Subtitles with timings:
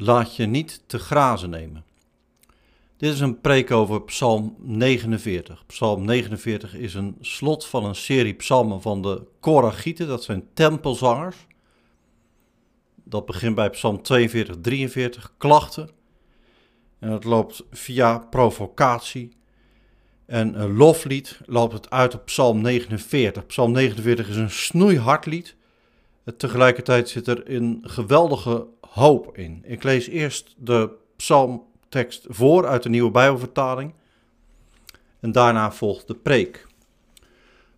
[0.00, 1.84] laat je niet te grazen nemen.
[2.96, 5.66] Dit is een preek over Psalm 49.
[5.66, 11.36] Psalm 49 is een slot van een serie psalmen van de Koragieten, dat zijn tempelzangers.
[13.04, 15.90] Dat begint bij Psalm 42, 43, klachten.
[16.98, 19.36] En het loopt via provocatie.
[20.26, 23.46] En een loflied loopt het uit op Psalm 49.
[23.46, 25.56] Psalm 49 is een snoeihard lied.
[26.36, 29.62] Tegelijkertijd zit er een geweldige hoop in.
[29.64, 33.94] Ik lees eerst de psalmtekst voor uit de nieuwe Bijbelvertaling.
[35.20, 36.66] En daarna volgt de preek.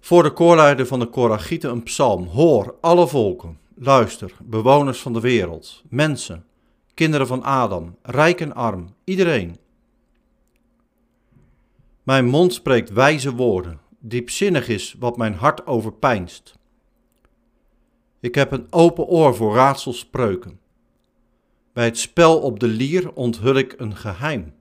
[0.00, 2.26] Voor de koorleider van de Koragieten een psalm.
[2.26, 6.44] Hoor, alle volken, luister, bewoners van de wereld, mensen,
[6.94, 9.56] kinderen van Adam, rijk en arm, iedereen.
[12.02, 16.58] Mijn mond spreekt wijze woorden, diepzinnig is wat mijn hart overpeinst.
[18.20, 20.59] Ik heb een open oor voor raadselspreuken.
[21.72, 24.52] Bij het spel op de lier onthul ik een geheim.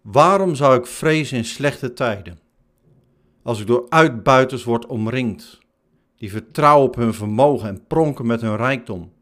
[0.00, 2.38] Waarom zou ik vrezen in slechte tijden,
[3.42, 5.58] als ik door uitbuiters word omringd,
[6.16, 9.12] die vertrouwen op hun vermogen en pronken met hun rijkdom?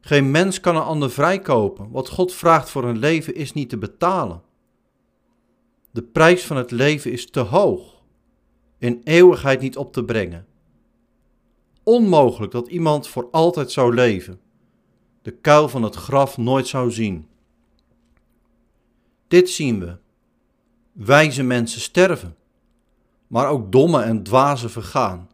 [0.00, 1.90] Geen mens kan een ander vrijkopen.
[1.90, 4.42] Wat God vraagt voor een leven is niet te betalen.
[5.90, 8.02] De prijs van het leven is te hoog,
[8.78, 10.47] in eeuwigheid niet op te brengen
[11.88, 14.40] onmogelijk dat iemand voor altijd zou leven,
[15.22, 17.28] de kuil van het graf nooit zou zien.
[19.28, 19.96] Dit zien we.
[20.92, 22.36] Wijze mensen sterven,
[23.26, 25.30] maar ook domme en dwazen vergaan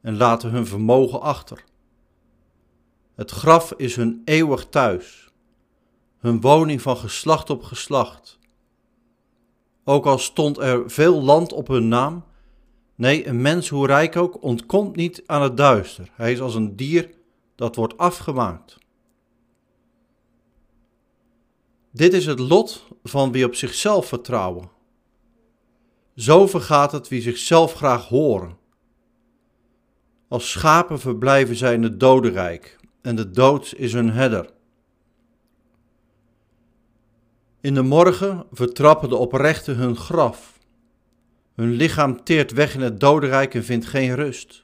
[0.00, 1.64] en laten hun vermogen achter.
[3.14, 5.32] Het graf is hun eeuwig thuis,
[6.18, 8.38] hun woning van geslacht op geslacht.
[9.84, 12.24] Ook al stond er veel land op hun naam,
[12.96, 16.10] Nee, een mens, hoe rijk ook, ontkomt niet aan het duister.
[16.12, 17.10] Hij is als een dier
[17.54, 18.78] dat wordt afgemaakt.
[21.90, 24.70] Dit is het lot van wie op zichzelf vertrouwen.
[26.14, 28.58] Zo vergaat het wie zichzelf graag horen.
[30.28, 34.50] Als schapen verblijven zij in het dodenrijk en de dood is hun herder.
[37.60, 40.55] In de morgen vertrappen de oprechten hun graf
[41.56, 44.62] hun lichaam teert weg in het dodenrijk en vindt geen rust.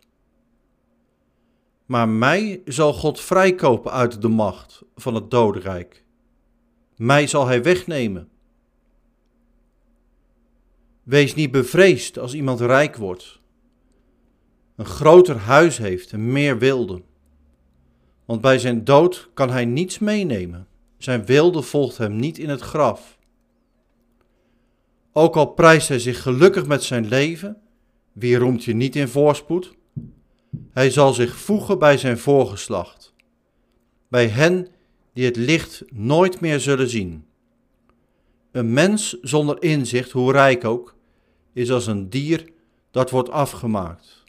[1.86, 6.04] Maar mij zal God vrijkopen uit de macht van het dodenrijk.
[6.96, 8.28] Mij zal hij wegnemen.
[11.02, 13.40] Wees niet bevreesd als iemand rijk wordt,
[14.76, 17.02] een groter huis heeft en meer wilde.
[18.24, 20.66] Want bij zijn dood kan hij niets meenemen.
[20.98, 23.18] Zijn wilde volgt hem niet in het graf.
[25.12, 27.56] Ook al prijst hij zich gelukkig met zijn leven,
[28.12, 29.74] wie roemt je niet in voorspoed?
[30.70, 33.14] Hij zal zich voegen bij zijn voorgeslacht,
[34.08, 34.68] bij hen
[35.12, 37.26] die het licht nooit meer zullen zien.
[38.50, 40.94] Een mens zonder inzicht, hoe rijk ook,
[41.52, 42.48] is als een dier
[42.90, 44.24] dat wordt afgemaakt.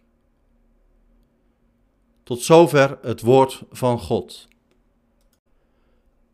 [2.23, 4.47] Tot zover het woord van God.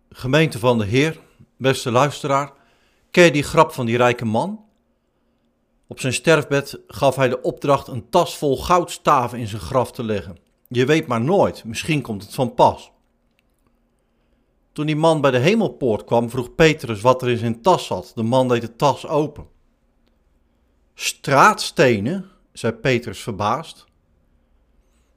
[0.10, 1.20] Gemeente van de Heer,
[1.58, 2.54] beste luisteraar,
[3.12, 4.66] Ken je die grap van die rijke man?
[5.88, 10.04] Op zijn sterfbed gaf hij de opdracht een tas vol goudstaven in zijn graf te
[10.04, 10.38] leggen.
[10.68, 12.92] Je weet maar nooit, misschien komt het van pas.
[14.72, 18.12] Toen die man bij de hemelpoort kwam, vroeg Petrus wat er in zijn tas zat.
[18.16, 19.48] De man deed de tas open.
[20.94, 23.86] Straatstenen, zei Petrus verbaasd.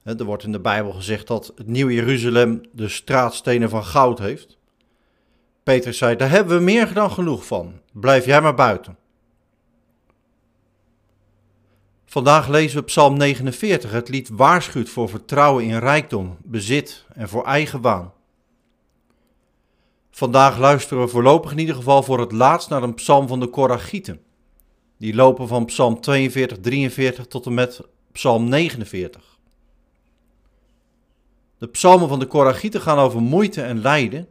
[0.03, 4.59] Er wordt in de Bijbel gezegd dat het Nieuwe Jeruzalem de straatstenen van goud heeft.
[5.63, 7.81] Petrus zei, daar hebben we meer dan genoeg van.
[7.93, 8.97] Blijf jij maar buiten.
[12.05, 13.91] Vandaag lezen we Psalm 49.
[13.91, 18.13] Het lied waarschuwt voor vertrouwen in rijkdom, bezit en voor eigenwaan.
[20.11, 23.47] Vandaag luisteren we voorlopig in ieder geval voor het laatst naar een psalm van de
[23.47, 24.23] Koragieten.
[24.97, 27.81] Die lopen van psalm 42, 43 tot en met
[28.13, 29.39] psalm 49.
[31.59, 34.29] De psalmen van de Koragieten gaan over moeite en lijden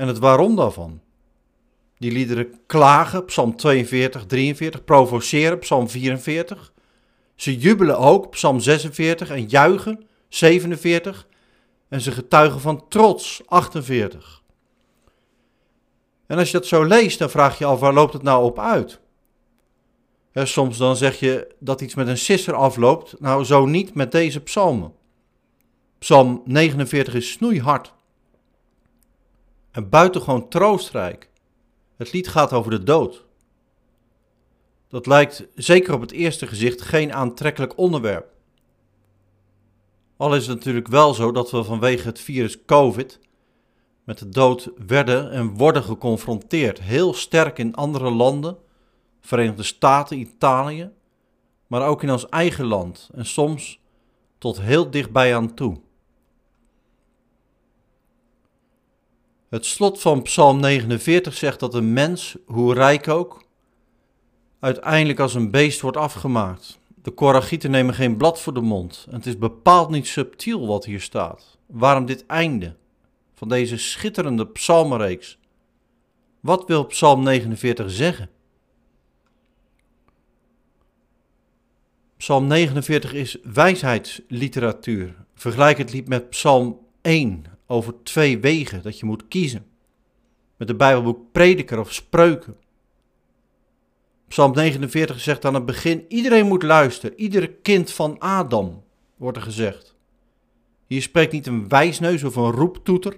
[0.00, 1.00] en het waarom daarvan.
[1.98, 6.72] Die liederen klagen, Psalm 42, 43, provoceren, Psalm 44.
[7.34, 11.26] Ze jubelen ook, Psalm 46, en juichen, 47.
[11.88, 14.42] En ze getuigen van trots, 48.
[16.26, 18.58] En als je dat zo leest, dan vraag je af, waar loopt het nou op
[18.58, 19.00] uit?
[20.32, 23.20] soms dan zeg je dat iets met een sisser afloopt.
[23.20, 24.92] Nou, zo niet met deze psalmen.
[25.98, 27.92] Psalm 49 is snoeihard
[29.70, 31.30] en buitengewoon troostrijk.
[31.96, 33.24] Het lied gaat over de dood.
[34.88, 38.32] Dat lijkt zeker op het eerste gezicht geen aantrekkelijk onderwerp.
[40.16, 43.20] Al is het natuurlijk wel zo dat we vanwege het virus COVID
[44.04, 46.80] met de dood werden en worden geconfronteerd.
[46.80, 48.56] Heel sterk in andere landen,
[49.20, 50.90] Verenigde Staten, Italië,
[51.66, 53.80] maar ook in ons eigen land en soms
[54.38, 55.80] tot heel dichtbij aan toe.
[59.50, 63.44] Het slot van Psalm 49 zegt dat een mens, hoe rijk ook,
[64.60, 66.80] uiteindelijk als een beest wordt afgemaakt.
[67.02, 69.06] De Koragieten nemen geen blad voor de mond.
[69.10, 71.58] Het is bepaald niet subtiel wat hier staat.
[71.66, 72.76] Waarom dit einde
[73.34, 75.38] van deze schitterende psalmenreeks?
[76.40, 78.30] Wat wil Psalm 49 zeggen?
[82.16, 85.14] Psalm 49 is wijsheidsliteratuur.
[85.34, 89.66] Vergelijk het lied met Psalm 1 over twee wegen dat je moet kiezen.
[90.56, 92.56] Met de Bijbelboek Prediker of Spreuken.
[94.28, 98.82] Psalm 49 zegt aan het begin: iedereen moet luisteren, iedere kind van Adam,
[99.16, 99.94] wordt er gezegd.
[100.86, 103.16] Hier spreekt niet een wijsneus of een roeptoeter.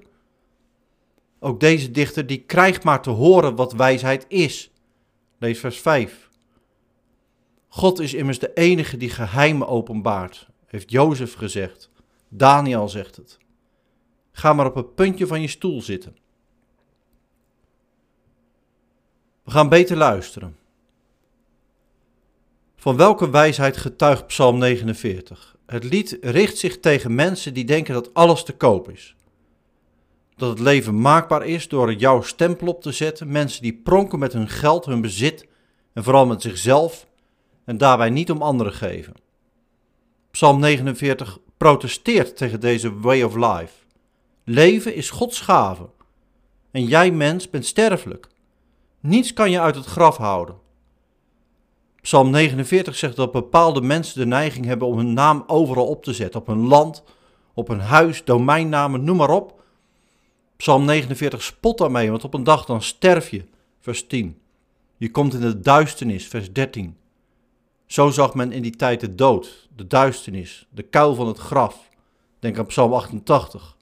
[1.38, 4.70] Ook deze dichter die krijgt maar te horen wat wijsheid is.
[5.38, 6.31] Lees vers 5.
[7.69, 11.90] God is immers de enige die geheimen openbaart, heeft Jozef gezegd.
[12.28, 13.40] Daniel zegt het.
[14.32, 16.17] Ga maar op het puntje van je stoel zitten.
[19.43, 20.56] We gaan beter luisteren.
[22.76, 25.56] Van welke wijsheid getuigt Psalm 49?
[25.67, 29.17] Het lied richt zich tegen mensen die denken dat alles te koop is.
[30.37, 33.32] Dat het leven maakbaar is door er jouw stempel op te zetten.
[33.32, 35.46] Mensen die pronken met hun geld, hun bezit
[35.93, 37.06] en vooral met zichzelf
[37.64, 39.14] en daarbij niet om anderen geven.
[40.31, 43.81] Psalm 49 protesteert tegen deze way of life.
[44.44, 45.89] Leven is Gods gave.
[46.71, 48.27] En jij mens bent sterfelijk.
[49.00, 50.56] Niets kan je uit het graf houden.
[52.00, 56.12] Psalm 49 zegt dat bepaalde mensen de neiging hebben om hun naam overal op te
[56.12, 56.41] zetten.
[56.41, 57.05] Op hun land,
[57.55, 59.62] op hun huis, domeinnamen, noem maar op.
[60.56, 63.45] Psalm 49 spot daarmee, want op een dag dan sterf je.
[63.81, 64.38] Vers 10.
[64.97, 66.97] Je komt in de duisternis, vers 13.
[67.87, 71.88] Zo zag men in die tijd de dood, de duisternis, de kuil van het graf.
[72.38, 73.77] Denk aan Psalm 88.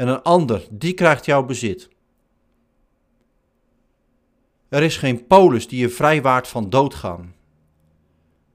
[0.00, 1.88] En een ander, die krijgt jouw bezit.
[4.68, 7.34] Er is geen polis die je vrijwaart van doodgaan.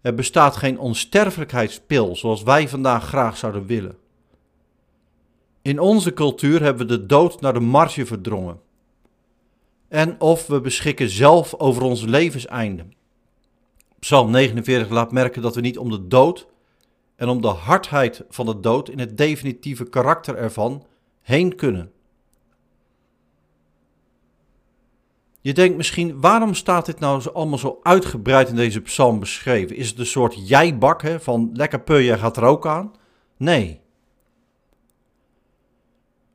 [0.02, 3.98] Er bestaat geen onsterfelijkheidspil zoals wij vandaag graag zouden willen.
[5.62, 8.62] In onze cultuur hebben we de dood naar de marge verdrongen.
[9.88, 12.86] En of we beschikken zelf over ons levenseinde.
[14.00, 16.48] Psalm 49 laat merken dat we niet om de dood
[17.16, 20.86] en om de hardheid van de dood in het definitieve karakter ervan
[21.26, 21.92] heen kunnen.
[25.42, 29.76] Je denkt misschien, waarom staat dit nou allemaal zo uitgebreid in deze psalm beschreven?
[29.76, 32.92] Is het een soort jijbak hè, van lekker peur, jij gaat er ook aan?
[33.38, 33.82] Nee.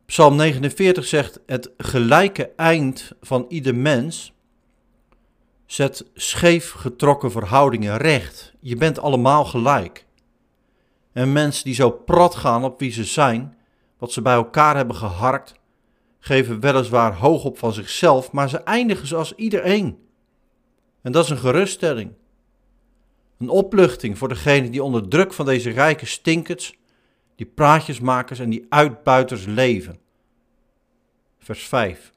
[0.07, 4.33] Psalm 49 zegt, het gelijke eind van ieder mens
[5.67, 8.53] zet scheef getrokken verhoudingen recht.
[8.61, 10.07] Je bent allemaal gelijk.
[11.13, 13.57] En mensen die zo prat gaan op wie ze zijn,
[14.00, 15.55] wat ze bij elkaar hebben geharkt,
[16.19, 19.99] geven weliswaar hoog op van zichzelf, maar ze eindigen zoals iedereen.
[21.02, 22.12] En dat is een geruststelling.
[23.38, 26.79] Een opluchting voor degene die onder druk van deze rijke stinkers,
[27.37, 29.99] die praatjesmakers en die uitbuiters leven.
[31.38, 32.12] Vers 5.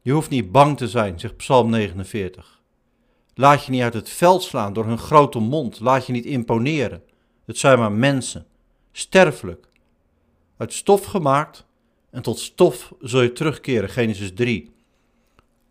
[0.00, 2.60] Je hoeft niet bang te zijn, zegt Psalm 49.
[3.34, 7.02] Laat je niet uit het veld slaan door hun grote mond, laat je niet imponeren.
[7.44, 8.46] Het zijn maar mensen,
[8.92, 9.68] sterfelijk,
[10.56, 11.64] uit stof gemaakt
[12.10, 13.88] en tot stof zul je terugkeren.
[13.88, 14.70] Genesis 3.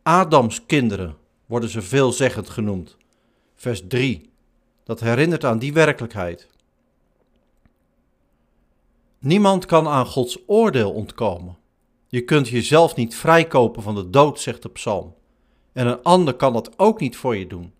[0.03, 2.97] Adams kinderen worden ze veelzeggend genoemd.
[3.55, 4.29] Vers 3.
[4.83, 6.47] Dat herinnert aan die werkelijkheid.
[9.19, 11.57] Niemand kan aan Gods oordeel ontkomen.
[12.07, 15.15] Je kunt jezelf niet vrijkopen van de dood, zegt de psalm.
[15.73, 17.73] En een ander kan dat ook niet voor je doen.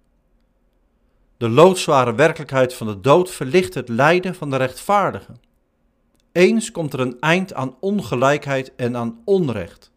[1.38, 5.41] De loodzware werkelijkheid van de dood verlicht het lijden van de rechtvaardigen.
[6.31, 9.91] Eens komt er een eind aan ongelijkheid en aan onrecht.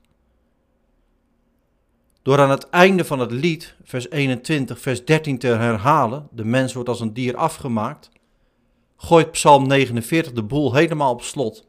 [2.22, 6.72] Door aan het einde van het lied, vers 21, vers 13 te herhalen, de mens
[6.74, 8.10] wordt als een dier afgemaakt,
[8.96, 11.64] gooit Psalm 49 de boel helemaal op slot.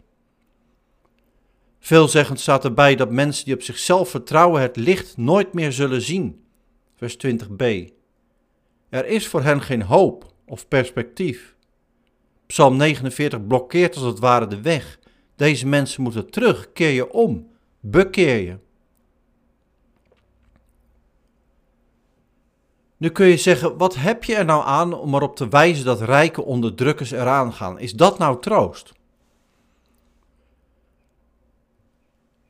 [1.80, 6.46] Veelzeggend staat erbij dat mensen die op zichzelf vertrouwen het licht nooit meer zullen zien.
[6.96, 7.94] Vers 20b.
[8.90, 11.55] Er is voor hen geen hoop of perspectief.
[12.48, 15.00] Psalm 49 blokkeert als het ware de weg.
[15.36, 17.48] Deze mensen moeten terug, keer je om,
[17.80, 18.58] bekeer je.
[22.98, 26.02] Nu kun je zeggen, wat heb je er nou aan om erop te wijzen dat
[26.02, 27.80] rijke onderdrukkers eraan gaan?
[27.80, 28.94] Is dat nou troost?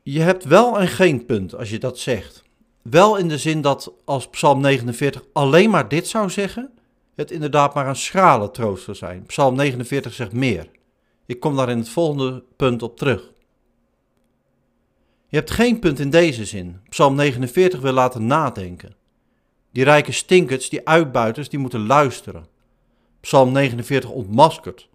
[0.08, 2.42] je hebt wel en geen punt als je dat zegt.
[2.82, 6.70] Wel in de zin dat als Psalm 49 alleen maar dit zou zeggen,
[7.16, 9.26] het inderdaad maar een schrale troost zou zijn.
[9.26, 10.68] Psalm 49 zegt meer.
[11.26, 13.32] Ik kom daar in het volgende punt op terug.
[15.28, 16.80] Je hebt geen punt in deze zin.
[16.88, 18.96] Psalm 49 wil laten nadenken.
[19.70, 22.46] Die rijke stinkers, die uitbuiters, die moeten luisteren.
[23.20, 24.88] Psalm 49 ontmaskert.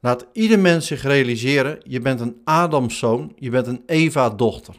[0.00, 4.74] Laat ieder mens zich realiseren, je bent een Adamszoon, je bent een Eva-dochter.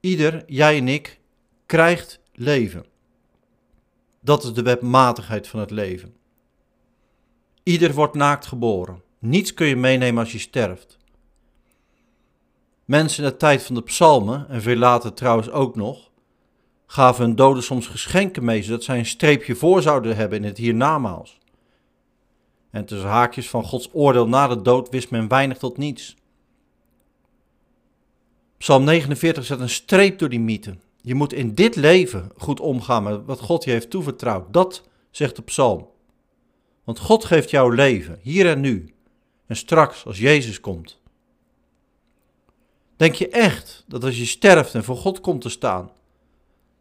[0.00, 1.20] Ieder, jij en ik,
[1.66, 2.84] krijgt leven.
[4.24, 6.14] Dat is de wetmatigheid van het leven.
[7.62, 9.02] Ieder wordt naakt geboren.
[9.18, 10.98] Niets kun je meenemen als je sterft.
[12.84, 16.10] Mensen in de tijd van de psalmen, en veel later trouwens ook nog,
[16.86, 20.58] gaven hun doden soms geschenken mee, zodat zij een streepje voor zouden hebben in het
[20.58, 21.38] hiernamaals.
[22.70, 26.16] En tussen haakjes van Gods oordeel na de dood wist men weinig tot niets.
[28.58, 30.76] Psalm 49 zet een streep door die mythe.
[31.02, 34.52] Je moet in dit leven goed omgaan met wat God je heeft toevertrouwd.
[34.52, 35.88] Dat zegt de psalm.
[36.84, 38.94] Want God geeft jou leven, hier en nu.
[39.46, 41.00] En straks, als Jezus komt.
[42.96, 45.90] Denk je echt dat als je sterft en voor God komt te staan,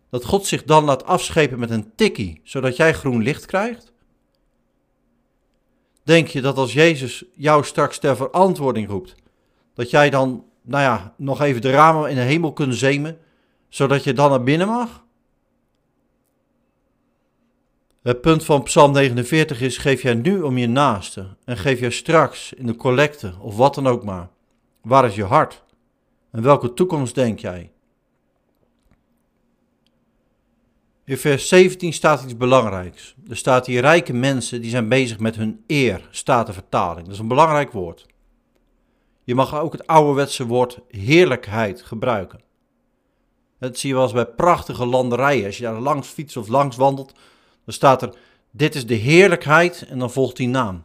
[0.10, 3.92] dat God zich dan laat afschepen met een tikkie, zodat jij groen licht krijgt?
[6.04, 9.16] Denk je dat als Jezus jou straks ter verantwoording roept,
[9.74, 13.18] dat jij dan, nou ja, nog even de ramen in de hemel kunt zemen,
[13.72, 15.04] zodat je dan naar binnen mag?
[18.02, 21.90] Het punt van Psalm 49 is: geef jij nu om je naaste en geef jij
[21.90, 24.30] straks in de collecte of wat dan ook maar.
[24.82, 25.64] Waar is je hart?
[26.32, 27.72] En welke toekomst denk jij?
[31.06, 33.16] In vers 17 staat iets belangrijks.
[33.30, 37.06] Er staat hier rijke mensen die zijn bezig met hun eer, staat de vertaling.
[37.06, 38.06] Dat is een belangrijk woord.
[39.24, 42.40] Je mag ook het ouderwetse woord heerlijkheid gebruiken.
[43.62, 45.46] Dat zie je wel eens bij prachtige landerijen.
[45.46, 47.14] Als je daar langs fietst of langs wandelt,
[47.66, 48.14] dan staat er,
[48.52, 50.84] dit is de heerlijkheid en dan volgt die naam.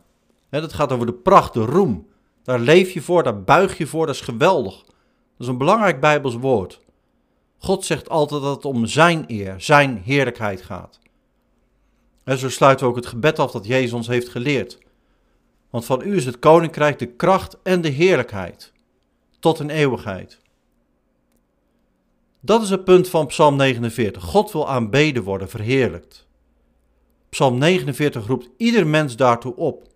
[0.50, 2.06] Dat gaat over de pracht, de roem.
[2.42, 4.76] Daar leef je voor, daar buig je voor, dat is geweldig.
[4.84, 4.94] Dat
[5.38, 6.80] is een belangrijk Bijbels woord.
[7.58, 10.98] God zegt altijd dat het om zijn eer, zijn heerlijkheid gaat.
[12.24, 14.78] En zo sluiten we ook het gebed af dat Jezus ons heeft geleerd.
[15.70, 18.72] Want van u is het koninkrijk de kracht en de heerlijkheid,
[19.38, 20.44] tot in eeuwigheid.
[22.46, 24.22] Dat is het punt van Psalm 49.
[24.22, 26.26] God wil aanbeden worden, verheerlijkt.
[27.28, 29.88] Psalm 49 roept ieder mens daartoe op.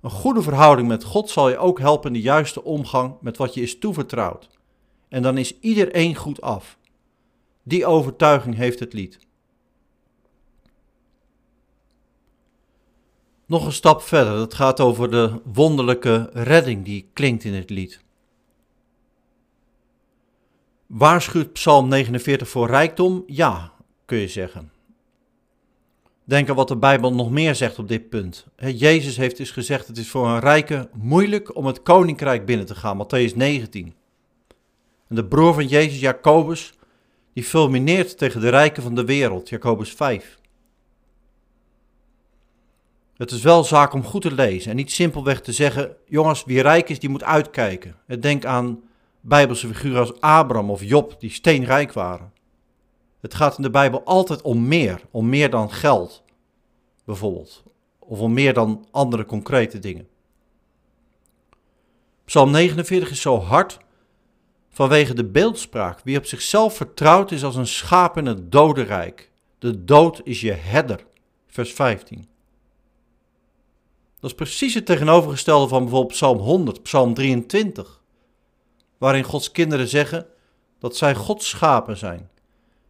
[0.00, 3.54] Een goede verhouding met God zal je ook helpen in de juiste omgang met wat
[3.54, 4.48] je is toevertrouwd.
[5.08, 6.78] En dan is iedereen goed af.
[7.62, 9.18] Die overtuiging heeft het lied.
[13.46, 18.00] Nog een stap verder, dat gaat over de wonderlijke redding die klinkt in het lied.
[20.90, 23.24] Waarschuwt Psalm 49 voor rijkdom?
[23.26, 23.72] Ja,
[24.04, 24.72] kun je zeggen.
[26.24, 28.46] Denk aan wat de Bijbel nog meer zegt op dit punt.
[28.56, 32.74] Jezus heeft dus gezegd: het is voor een rijke moeilijk om het koninkrijk binnen te
[32.74, 33.04] gaan.
[33.04, 33.94] Matthäus 19.
[35.08, 36.74] En de broer van Jezus, Jacobus,
[37.32, 39.48] die fulmineert tegen de rijken van de wereld.
[39.48, 40.38] Jacobus 5.
[43.16, 46.62] Het is wel zaak om goed te lezen en niet simpelweg te zeggen: jongens, wie
[46.62, 47.96] rijk is, die moet uitkijken.
[48.20, 48.88] Denk aan
[49.20, 52.32] Bijbelse figuren als Abraham of Job, die steenrijk waren.
[53.20, 56.22] Het gaat in de Bijbel altijd om meer, om meer dan geld,
[57.04, 57.62] bijvoorbeeld,
[57.98, 60.08] of om meer dan andere concrete dingen.
[62.24, 63.78] Psalm 49 is zo hard
[64.70, 66.00] vanwege de beeldspraak.
[66.04, 69.30] Wie op zichzelf vertrouwd is als een schaap in het dodenrijk.
[69.58, 71.06] De dood is je herder.
[71.46, 72.28] Vers 15.
[74.20, 77.99] Dat is precies het tegenovergestelde van bijvoorbeeld Psalm 100, Psalm 23
[79.00, 80.26] waarin Gods kinderen zeggen
[80.78, 82.30] dat zij Gods schapen zijn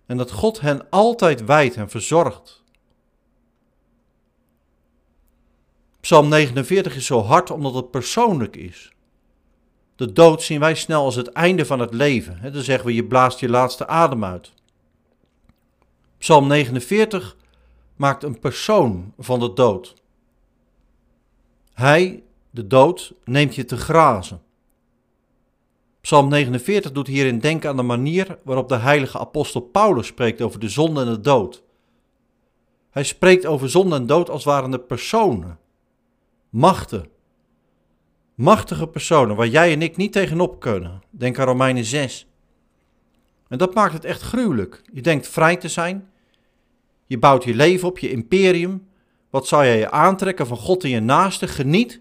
[0.06, 2.62] en dat God hen altijd wijdt en verzorgt.
[6.00, 8.92] Psalm 49 is zo hard omdat het persoonlijk is.
[9.96, 12.52] De dood zien wij snel als het einde van het leven.
[12.52, 14.52] Dan zeggen we, je blaast je laatste adem uit.
[16.18, 17.36] Psalm 49
[17.96, 19.94] maakt een persoon van de dood.
[21.72, 24.42] Hij, de dood, neemt je te grazen.
[26.00, 30.60] Psalm 49 doet hierin denken aan de manier waarop de heilige apostel Paulus spreekt over
[30.60, 31.62] de zonde en de dood.
[32.90, 35.58] Hij spreekt over zonde en dood als waren het personen,
[36.48, 37.08] machten,
[38.34, 41.02] machtige personen waar jij en ik niet tegenop kunnen.
[41.10, 42.26] Denk aan Romeinen 6.
[43.48, 44.82] En dat maakt het echt gruwelijk.
[44.92, 46.10] Je denkt vrij te zijn,
[47.06, 48.88] je bouwt je leven op, je imperium.
[49.30, 51.48] Wat zou jij je aantrekken van God en je naaste?
[51.48, 52.00] Geniet.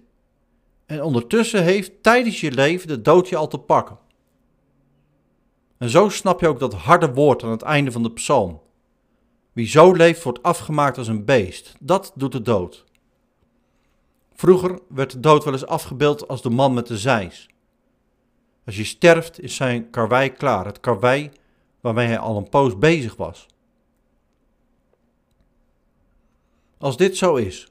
[0.89, 3.97] En ondertussen heeft tijdens je leven de dood je al te pakken.
[5.77, 8.61] En zo snap je ook dat harde woord aan het einde van de psalm.
[9.53, 11.75] Wie zo leeft wordt afgemaakt als een beest.
[11.79, 12.85] Dat doet de dood.
[14.33, 17.49] Vroeger werd de dood wel eens afgebeeld als de man met de zeis.
[18.65, 21.31] Als je sterft is zijn karwei klaar, het karwei
[21.81, 23.45] waarmee hij al een poos bezig was.
[26.77, 27.68] Als dit zo is,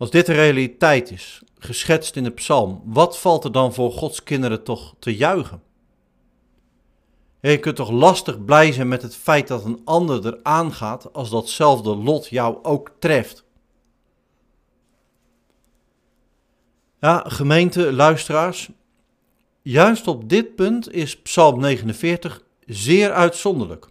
[0.00, 4.22] als dit de realiteit is, geschetst in de psalm, wat valt er dan voor Gods
[4.22, 5.62] kinderen toch te juichen?
[7.40, 11.30] Je kunt toch lastig blij zijn met het feit dat een ander er aangaat als
[11.30, 13.44] datzelfde lot jou ook treft.
[17.00, 18.70] Ja, gemeente, luisteraars,
[19.62, 23.88] juist op dit punt is Psalm 49 zeer uitzonderlijk.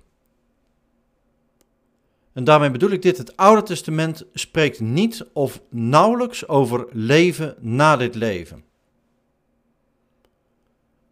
[2.39, 7.97] En daarmee bedoel ik dit: het Oude Testament spreekt niet of nauwelijks over leven na
[7.97, 8.63] dit leven.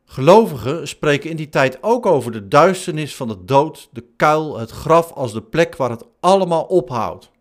[0.05, 4.71] Gelovigen spreken in die tijd ook over de duisternis van de dood, de kuil, het
[4.71, 7.31] graf als de plek waar het allemaal ophoudt.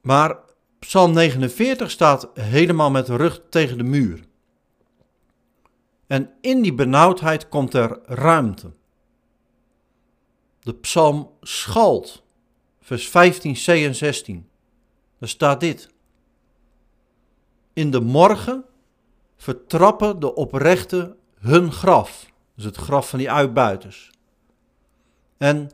[0.00, 0.38] Maar
[0.78, 4.24] Psalm 49 staat helemaal met de rug tegen de muur.
[6.06, 8.72] En in die benauwdheid komt er ruimte.
[10.66, 12.22] De psalm schalt,
[12.80, 14.48] vers 15, C en 16.
[15.18, 15.90] Daar staat dit.
[17.72, 18.64] In de morgen
[19.36, 22.32] vertrappen de oprechten hun graf.
[22.54, 24.10] Dus het graf van die uitbuiters.
[25.36, 25.70] En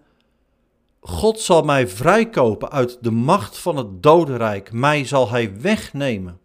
[1.00, 4.72] God zal mij vrijkopen uit de macht van het dodenrijk.
[4.72, 6.40] Mij zal hij wegnemen.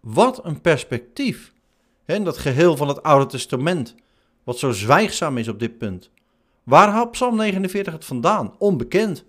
[0.00, 1.52] Wat een perspectief.
[2.04, 3.94] En dat geheel van het Oude Testament.
[4.44, 6.10] Wat zo zwijgzaam is op dit punt.
[6.70, 8.54] Waar haalt Psalm 49 het vandaan?
[8.58, 9.24] Onbekend.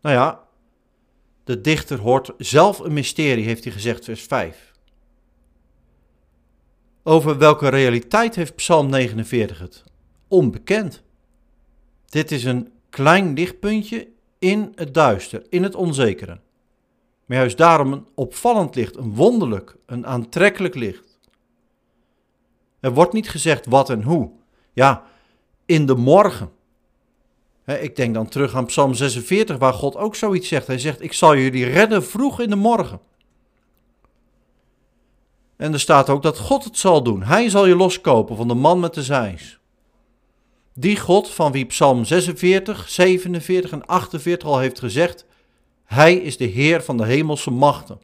[0.00, 0.40] Nou ja,
[1.44, 4.72] de dichter hoort zelf een mysterie, heeft hij gezegd, vers 5.
[7.02, 9.84] Over welke realiteit heeft Psalm 49 het?
[10.28, 11.02] Onbekend.
[12.06, 16.40] Dit is een klein lichtpuntje in het duister, in het onzekere.
[17.26, 21.18] Maar juist daarom een opvallend licht, een wonderlijk, een aantrekkelijk licht.
[22.80, 24.30] Er wordt niet gezegd wat en hoe.
[24.72, 25.12] Ja,
[25.66, 26.50] in de morgen.
[27.64, 30.66] ik denk dan terug aan Psalm 46, waar God ook zoiets zegt.
[30.66, 33.00] Hij zegt: Ik zal jullie redden vroeg in de morgen.
[35.56, 37.22] En er staat ook dat God het zal doen.
[37.22, 39.58] Hij zal je loskopen van de man met de zeis.
[40.74, 45.26] Die God van wie Psalm 46, 47 en 48 al heeft gezegd:
[45.84, 48.00] Hij is de Heer van de hemelse machten.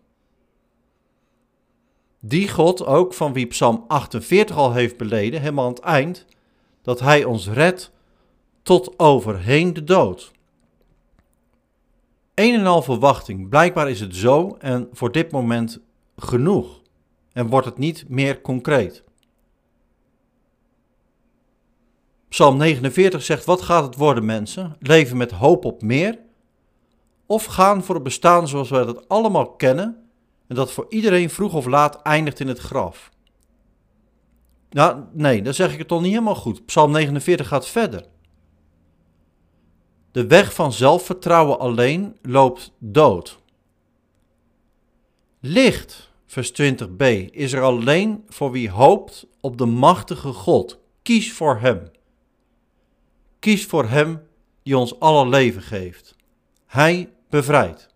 [2.20, 6.26] Die God ook van wie Psalm 48 al heeft beleden, helemaal aan het eind,
[6.82, 7.92] dat Hij ons redt
[8.62, 10.32] tot overheen de dood.
[12.34, 13.48] Een en al verwachting.
[13.48, 15.80] Blijkbaar is het zo en voor dit moment
[16.16, 16.80] genoeg.
[17.32, 19.04] En wordt het niet meer concreet.
[22.28, 24.76] Psalm 49 zegt: Wat gaat het worden, mensen?
[24.78, 26.18] Leven met hoop op meer?
[27.26, 30.10] Of gaan voor het bestaan zoals wij dat allemaal kennen
[30.46, 33.10] en dat voor iedereen vroeg of laat eindigt in het graf?
[34.70, 36.66] Nou, nee, dan zeg ik het toch niet helemaal goed.
[36.66, 38.04] Psalm 49 gaat verder.
[40.10, 43.38] De weg van zelfvertrouwen alleen loopt dood.
[45.40, 50.78] Licht, vers 20b, is er alleen voor wie hoopt op de machtige God.
[51.02, 51.90] Kies voor Hem.
[53.38, 54.22] Kies voor Hem
[54.62, 56.16] die ons alle leven geeft.
[56.66, 57.88] Hij bevrijdt.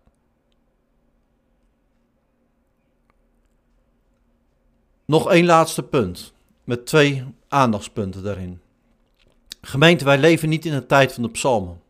[5.05, 6.34] Nog één laatste punt
[6.65, 8.61] met twee aandachtspunten daarin.
[9.61, 11.81] Gemeente, wij leven niet in de tijd van de psalmen.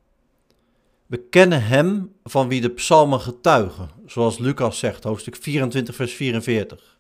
[1.06, 6.98] We kennen Hem van wie de psalmen getuigen, zoals Lucas zegt, hoofdstuk 24, vers 44.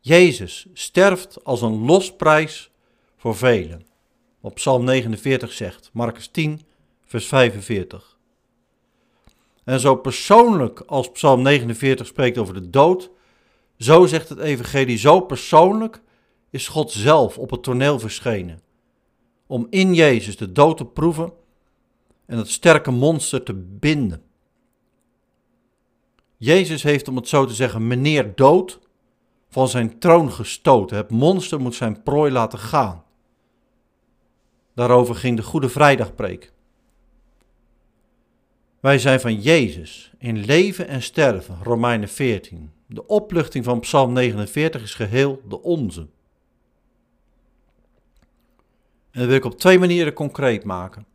[0.00, 2.70] Jezus sterft als een losprijs
[3.16, 3.86] voor velen,
[4.40, 6.60] wat Psalm 49 zegt, Marcus 10,
[7.04, 8.16] vers 45.
[9.64, 13.10] En zo persoonlijk als Psalm 49 spreekt over de dood,
[13.78, 16.00] zo zegt het Evangelie, zo persoonlijk
[16.50, 18.60] is God zelf op het toneel verschenen.
[19.46, 21.32] Om in Jezus de dood te proeven
[22.26, 24.22] en het sterke monster te binden.
[26.36, 28.78] Jezus heeft, om het zo te zeggen, meneer dood
[29.48, 30.96] van zijn troon gestoten.
[30.96, 33.04] Het monster moet zijn prooi laten gaan.
[34.74, 36.52] Daarover ging de Goede Vrijdagpreek.
[38.80, 42.70] Wij zijn van Jezus in leven en sterven, Romeinen 14.
[42.86, 46.06] De opluchting van Psalm 49 is geheel de onze.
[49.18, 51.06] En dat wil ik op twee manieren concreet maken.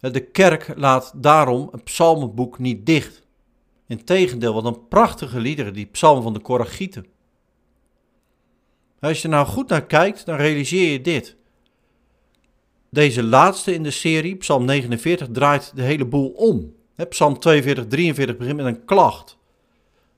[0.00, 3.22] De kerk laat daarom het psalmenboek niet dicht.
[3.86, 7.06] Integendeel, wat een prachtige liederen, die psalm van de Koragieten.
[9.00, 11.36] Als je nou goed naar kijkt, dan realiseer je dit.
[12.90, 16.74] Deze laatste in de serie, Psalm 49, draait de hele boel om.
[17.08, 19.38] Psalm 42, 43 begint met een klacht.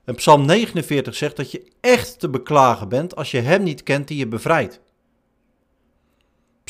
[0.05, 4.09] En Psalm 49 zegt dat je echt te beklagen bent als je Hem niet kent
[4.09, 4.81] die je bevrijdt.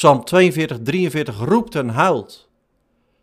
[0.00, 2.48] Psalm 42, 43 roept en huilt.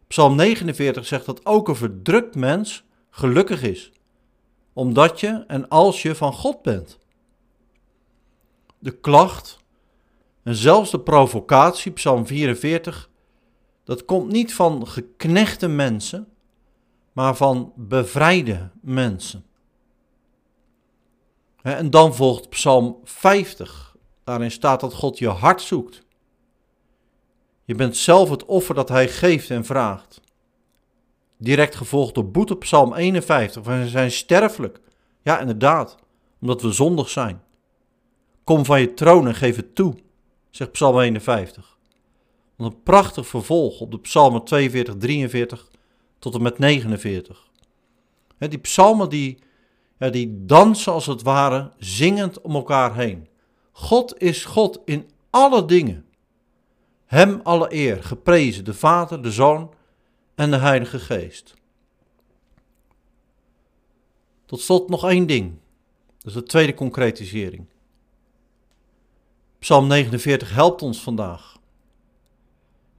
[0.07, 3.91] Psalm 49 zegt dat ook een verdrukt mens gelukkig is,
[4.73, 6.97] omdat je en als je van God bent.
[8.79, 9.57] De klacht
[10.43, 13.09] en zelfs de provocatie, Psalm 44,
[13.83, 16.27] dat komt niet van geknechte mensen,
[17.13, 19.45] maar van bevrijde mensen.
[21.61, 23.95] En dan volgt Psalm 50.
[24.23, 26.05] Daarin staat dat God je hart zoekt.
[27.67, 30.21] Je bent zelf het offer dat Hij geeft en vraagt.
[31.37, 33.63] Direct gevolgd door boete Psalm 51.
[33.63, 34.79] We zijn sterfelijk.
[35.23, 35.97] Ja, inderdaad,
[36.41, 37.41] omdat we zondig zijn.
[38.43, 39.95] Kom van je troon en geef het toe,
[40.49, 41.77] zegt Psalm 51.
[42.55, 45.67] Wat een prachtig vervolg op de psalmen 42, 43
[46.19, 47.49] tot en met 49.
[48.37, 49.37] die psalmen die,
[49.99, 53.27] ja, die dansen als het ware zingend om elkaar heen.
[53.71, 56.06] God is God in alle dingen.
[57.07, 59.73] Hem alle eer, geprezen, de Vader, de Zoon
[60.35, 61.53] en de Heilige Geest.
[64.45, 65.59] Tot slot nog één ding.
[66.17, 67.65] Dat is de tweede concretisering.
[69.59, 71.57] Psalm 49 helpt ons vandaag.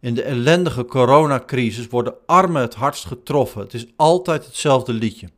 [0.01, 3.61] In de ellendige coronacrisis worden armen het hardst getroffen.
[3.61, 5.29] Het is altijd hetzelfde liedje.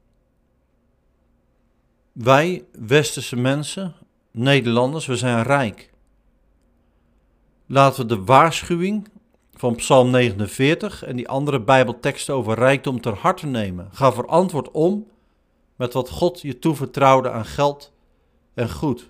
[2.12, 3.94] Wij, westerse mensen,
[4.30, 5.89] Nederlanders, we zijn rijk.
[7.72, 9.08] Laten we de waarschuwing
[9.54, 13.88] van Psalm 49 en die andere Bijbelteksten over rijkdom ter harte nemen.
[13.92, 15.06] Ga verantwoord om
[15.76, 17.92] met wat God je toevertrouwde aan geld
[18.54, 19.08] en goed.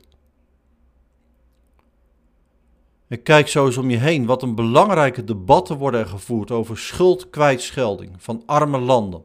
[3.08, 6.78] En kijk zo eens om je heen wat een belangrijke debatten worden er gevoerd over
[6.78, 9.24] schuldkwijtschelding van arme landen.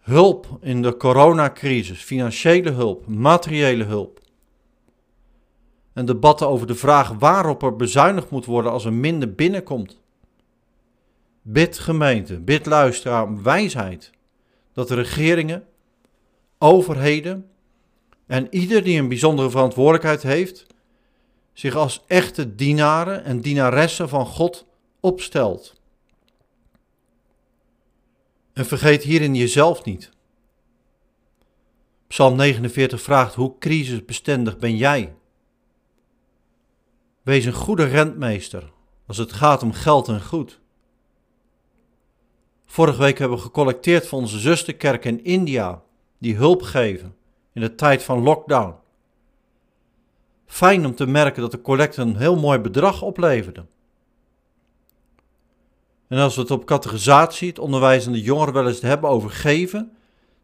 [0.00, 4.20] Hulp in de coronacrisis, financiële hulp, materiële hulp.
[5.96, 10.00] En debatten over de vraag waarop er bezuinigd moet worden als er minder binnenkomt.
[11.42, 14.10] Bid gemeente, bid luisteraar om wijsheid.
[14.72, 15.66] Dat de regeringen,
[16.58, 17.50] overheden
[18.26, 20.66] en ieder die een bijzondere verantwoordelijkheid heeft,
[21.52, 24.66] zich als echte dienaren en dienaressen van God
[25.00, 25.80] opstelt.
[28.52, 30.10] En vergeet hierin jezelf niet.
[32.06, 35.15] Psalm 49 vraagt: hoe crisisbestendig ben jij?
[37.26, 38.72] Wees een goede rentmeester
[39.06, 40.60] als het gaat om geld en goed.
[42.66, 45.82] Vorige week hebben we gecollecteerd voor onze zusterkerken in India,
[46.18, 47.16] die hulp geven
[47.52, 48.74] in de tijd van lockdown.
[50.46, 53.64] Fijn om te merken dat de collecte een heel mooi bedrag opleverde.
[56.08, 59.96] En als we het op categorisatie, het onderwijs de jongeren wel eens hebben over geven,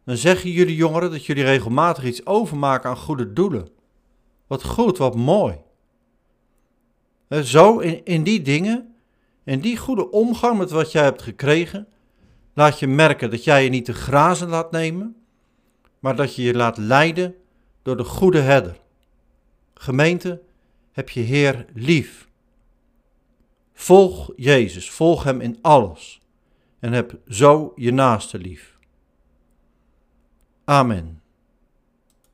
[0.05, 3.69] dan zeggen jullie jongeren dat jullie regelmatig iets overmaken aan goede doelen.
[4.47, 5.61] Wat goed, wat mooi.
[7.41, 8.95] Zo in, die dingen,
[9.43, 11.87] in die goede omgang met wat jij hebt gekregen,
[12.53, 15.15] laat je merken dat jij je niet te grazen laat nemen,
[15.99, 17.35] maar dat je je laat leiden
[17.81, 18.79] door de goede herder.
[19.73, 20.41] Gemeente,
[20.91, 22.27] heb je Heer lief.
[23.73, 26.21] Volg Jezus, volg Hem in alles
[26.79, 28.77] en heb zo je naaste lief.
[30.63, 31.22] Amen.